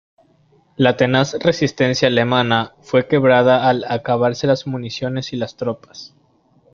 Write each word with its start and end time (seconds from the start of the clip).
La 0.77 0.97
tenaz 0.97 1.35
resistencia 1.39 2.07
alemana 2.07 2.73
fue 2.81 3.07
quebrada 3.07 3.69
al 3.69 3.83
acabarse 3.87 4.47
las 4.47 4.65
municiones 4.65 5.31
y 5.31 5.35
las 5.37 5.57
tropas. 5.57 6.15